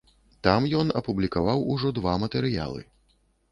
[0.47, 2.81] Там ён апублікаваў ужо два матэрыялы.